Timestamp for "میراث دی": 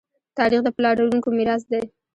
1.37-1.81